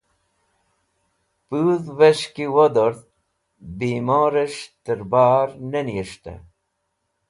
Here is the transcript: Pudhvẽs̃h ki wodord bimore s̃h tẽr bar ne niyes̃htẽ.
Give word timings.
Pudhvẽs̃h 1.47 2.27
ki 2.35 2.45
wodord 2.55 2.99
bimore 3.77 4.45
s̃h 4.55 4.67
tẽr 4.83 5.01
bar 5.11 5.47
ne 5.71 5.81
niyes̃htẽ. 5.85 6.41